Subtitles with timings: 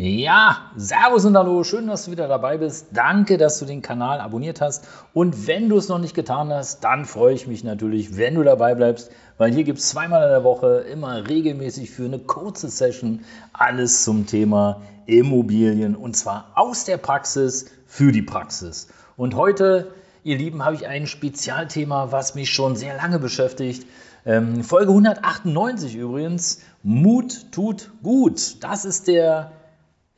[0.00, 2.86] Ja, Servus und Hallo, schön, dass du wieder dabei bist.
[2.92, 4.86] Danke, dass du den Kanal abonniert hast.
[5.12, 8.44] Und wenn du es noch nicht getan hast, dann freue ich mich natürlich, wenn du
[8.44, 12.68] dabei bleibst, weil hier gibt es zweimal in der Woche immer regelmäßig für eine kurze
[12.68, 18.86] Session alles zum Thema Immobilien und zwar aus der Praxis für die Praxis.
[19.16, 19.90] Und heute,
[20.22, 23.84] ihr Lieben, habe ich ein Spezialthema, was mich schon sehr lange beschäftigt.
[24.24, 26.60] Ähm, Folge 198 übrigens.
[26.84, 28.62] Mut tut gut.
[28.62, 29.50] Das ist der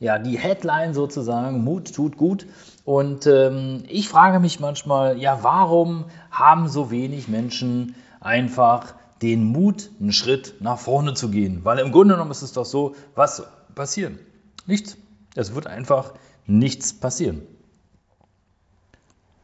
[0.01, 2.47] ja, die Headline sozusagen, Mut tut gut.
[2.83, 9.91] Und ähm, ich frage mich manchmal, ja, warum haben so wenig Menschen einfach den Mut,
[9.99, 11.61] einen Schritt nach vorne zu gehen?
[11.63, 13.43] Weil im Grunde genommen ist es doch so, was
[13.75, 14.17] passieren?
[14.65, 14.97] Nichts.
[15.35, 16.15] Es wird einfach
[16.47, 17.43] nichts passieren.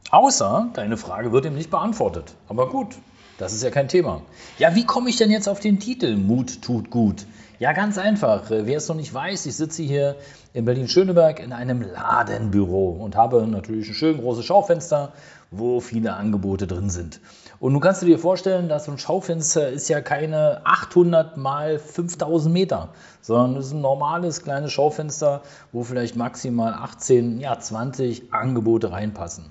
[0.10, 2.34] Außer deine Frage wird ihm nicht beantwortet.
[2.48, 2.96] Aber gut,
[3.38, 4.24] das ist ja kein Thema.
[4.58, 7.28] Ja, wie komme ich denn jetzt auf den Titel Mut tut gut?
[7.60, 8.52] Ja, ganz einfach.
[8.52, 10.16] Wer es noch nicht weiß, ich sitze hier
[10.54, 15.12] in Berlin-Schöneberg in einem Ladenbüro und habe natürlich ein schön großes Schaufenster,
[15.50, 17.20] wo viele Angebote drin sind.
[17.60, 21.80] Und nun kannst du dir vorstellen, dass so ein Schaufenster ist ja keine 800 mal
[21.80, 22.90] 5000 Meter,
[23.22, 25.42] sondern es ist ein normales kleines Schaufenster,
[25.72, 29.46] wo vielleicht maximal 18, ja 20 Angebote reinpassen.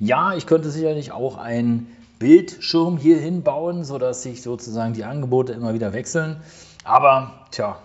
[0.00, 1.86] Ja, ich könnte sicherlich auch ein
[2.18, 6.38] Bildschirm hier hinbauen, sodass sich sozusagen die Angebote immer wieder wechseln.
[6.84, 7.78] Aber, tja,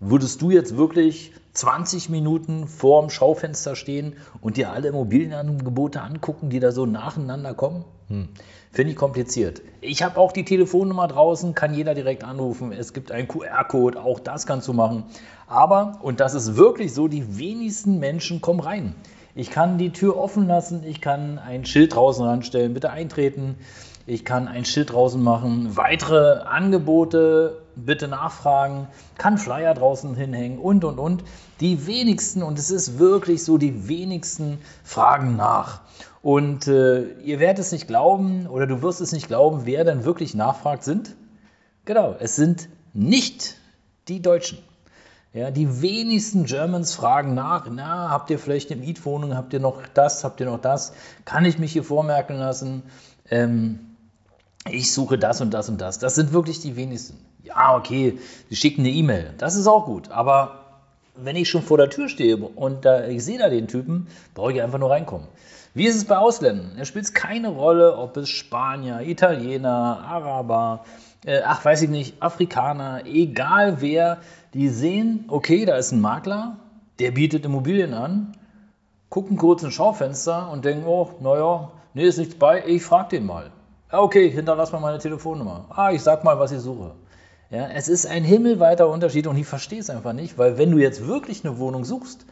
[0.00, 6.58] würdest du jetzt wirklich 20 Minuten vorm Schaufenster stehen und dir alle Immobilienangebote angucken, die
[6.58, 7.84] da so nacheinander kommen?
[8.08, 8.28] Hm.
[8.72, 9.62] Finde ich kompliziert.
[9.80, 12.72] Ich habe auch die Telefonnummer draußen, kann jeder direkt anrufen.
[12.72, 15.04] Es gibt einen QR-Code, auch das kannst du machen.
[15.46, 18.94] Aber, und das ist wirklich so, die wenigsten Menschen kommen rein.
[19.34, 23.56] Ich kann die Tür offen lassen, ich kann ein Schild draußen ranstellen, bitte eintreten.
[24.08, 28.86] Ich kann ein Schild draußen machen, weitere Angebote bitte nachfragen,
[29.18, 31.24] kann Flyer draußen hinhängen und, und, und.
[31.58, 35.80] Die wenigsten, und es ist wirklich so, die wenigsten fragen nach.
[36.22, 40.04] Und äh, ihr werdet es nicht glauben oder du wirst es nicht glauben, wer denn
[40.04, 41.16] wirklich nachfragt sind.
[41.84, 43.56] Genau, es sind nicht
[44.06, 44.58] die Deutschen.
[45.32, 49.82] Ja, die wenigsten Germans fragen nach, na, habt ihr vielleicht eine Mietwohnung, habt ihr noch
[49.94, 50.94] das, habt ihr noch das,
[51.24, 52.84] kann ich mich hier vormerken lassen,
[53.30, 53.95] ähm,
[54.70, 55.98] ich suche das und das und das.
[55.98, 57.16] Das sind wirklich die wenigsten
[57.46, 58.18] ja, okay,
[58.50, 59.32] sie schicken eine E-Mail.
[59.38, 60.10] Das ist auch gut.
[60.10, 60.64] Aber
[61.14, 64.52] wenn ich schon vor der Tür stehe und da, ich sehe da den Typen, brauche
[64.52, 65.28] ich einfach nur reinkommen.
[65.72, 66.72] Wie ist es bei Ausländern?
[66.78, 70.84] Es spielt keine Rolle, ob es Spanier, Italiener, Araber,
[71.24, 74.18] äh, ach, weiß ich nicht, Afrikaner, egal wer,
[74.54, 76.56] die sehen, okay, da ist ein Makler,
[76.98, 78.32] der bietet Immobilien an,
[79.10, 83.26] gucken kurz ins Schaufenster und denken, oh, naja, nee, ist nichts bei, ich frage den
[83.26, 83.50] mal.
[83.90, 85.66] Okay, hinterlass mal meine Telefonnummer.
[85.70, 86.96] Ah, ich sag mal, was ich suche.
[87.50, 90.78] Ja, es ist ein himmelweiter Unterschied und ich verstehe es einfach nicht, weil wenn du
[90.78, 92.26] jetzt wirklich eine Wohnung suchst,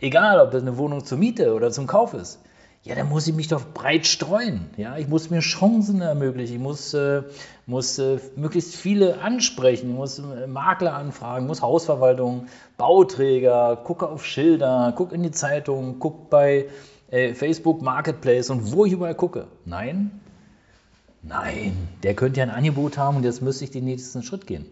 [0.00, 2.40] egal ob das eine Wohnung zur Miete oder zum Kauf ist,
[2.84, 4.70] ja, dann muss ich mich doch breit streuen.
[4.78, 7.22] Ja, ich muss mir Chancen ermöglichen, ich muss, äh,
[7.66, 12.46] muss äh, möglichst viele ansprechen, ich muss äh, Makler anfragen, muss Hausverwaltung,
[12.78, 16.66] Bauträger, gucke auf Schilder, guck in die Zeitung, guck bei
[17.10, 19.48] äh, Facebook Marketplace und wo ich überall gucke.
[19.66, 20.22] Nein,
[21.26, 24.66] Nein, der könnte ja ein Angebot haben und jetzt müsste ich den nächsten Schritt gehen.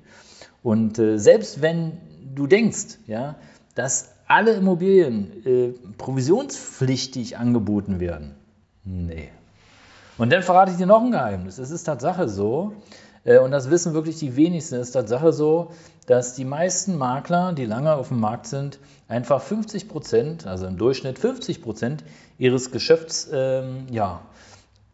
[0.62, 1.98] Und äh, selbst wenn
[2.34, 3.36] du denkst, ja,
[3.74, 8.34] dass alle Immobilien äh, provisionspflichtig angeboten werden,
[8.84, 9.28] nee.
[10.18, 11.58] Und dann verrate ich dir noch ein Geheimnis.
[11.58, 12.74] Es ist Tatsache so,
[13.24, 15.70] äh, und das wissen wirklich die wenigsten, es ist Tatsache so,
[16.06, 20.76] dass die meisten Makler, die lange auf dem Markt sind, einfach 50 Prozent, also im
[20.76, 22.04] Durchschnitt 50 Prozent
[22.38, 24.20] ihres Geschäfts ähm, ja,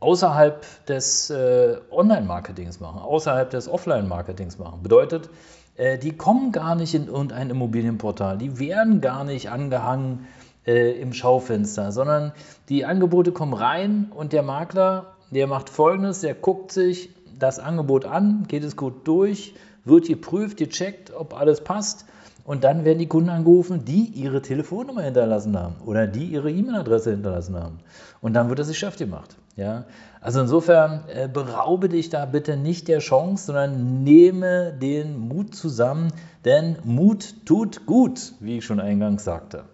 [0.01, 4.83] außerhalb des äh, Online-Marketings machen, außerhalb des Offline-Marketings machen.
[4.83, 5.29] Bedeutet,
[5.77, 10.27] äh, die kommen gar nicht in irgendein Immobilienportal, die werden gar nicht angehangen
[10.67, 12.33] äh, im Schaufenster, sondern
[12.69, 18.05] die Angebote kommen rein und der Makler, der macht folgendes, der guckt sich das Angebot
[18.05, 19.55] an, geht es gut durch,
[19.85, 22.07] wird geprüft, gecheckt, ob alles passt
[22.45, 27.11] und dann werden die Kunden angerufen, die ihre Telefonnummer hinterlassen haben oder die ihre E-Mail-Adresse
[27.11, 27.81] hinterlassen haben.
[28.21, 29.37] Und dann wird das Geschäft gemacht.
[29.59, 29.87] Ja?
[30.21, 36.13] Also insofern äh, beraube dich da bitte nicht der Chance, sondern nehme den Mut zusammen,
[36.45, 39.65] denn Mut tut gut, wie ich schon eingangs sagte.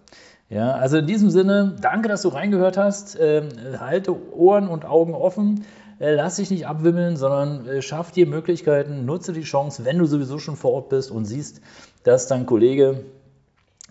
[0.49, 3.17] Ja, also in diesem Sinne, danke, dass du reingehört hast.
[3.19, 3.49] Ähm,
[3.79, 5.65] halte Ohren und Augen offen.
[5.99, 10.05] Äh, lass dich nicht abwimmeln, sondern äh, schaff dir Möglichkeiten, nutze die Chance, wenn du
[10.05, 11.61] sowieso schon vor Ort bist und siehst,
[12.03, 13.05] dass dein Kollege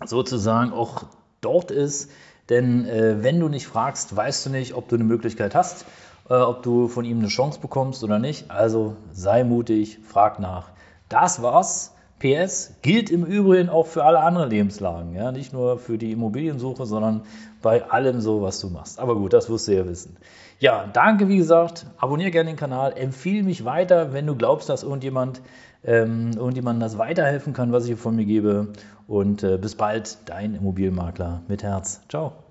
[0.05, 1.05] sozusagen auch
[1.39, 2.11] dort ist.
[2.49, 5.85] Denn äh, wenn du nicht fragst, weißt du nicht, ob du eine Möglichkeit hast,
[6.29, 8.51] äh, ob du von ihm eine Chance bekommst oder nicht.
[8.51, 10.69] Also sei mutig, frag nach.
[11.09, 11.91] Das war's.
[12.19, 16.85] PS gilt im Übrigen auch für alle anderen Lebenslagen, ja, nicht nur für die Immobiliensuche,
[16.85, 17.23] sondern
[17.61, 18.99] bei allem so, was du machst.
[18.99, 20.15] Aber gut, das wirst du ja wissen.
[20.59, 21.85] Ja, danke, wie gesagt.
[21.97, 25.41] Abonniere gerne den Kanal, empfehle mich weiter, wenn du glaubst, dass irgendjemand,
[25.83, 28.69] ähm, irgendjemand das weiterhelfen kann, was ich hier von mir gebe.
[29.07, 32.01] Und äh, bis bald, dein Immobilienmakler mit Herz.
[32.09, 32.44] Ciao.